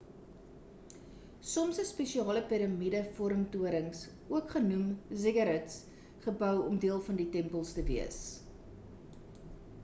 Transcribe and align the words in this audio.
soms 1.49 1.79
is 1.83 1.89
spesiale 1.91 2.41
piramide 2.51 3.01
vorm 3.19 3.43
torings 3.57 4.01
ook 4.39 4.49
genoeg 4.55 5.13
ziggurats 5.25 5.77
gebou 6.27 6.51
om 6.65 6.83
deel 6.87 7.07
van 7.11 7.21
die 7.23 7.29
tempels 7.39 7.77
te 7.79 7.87
wees 7.93 8.19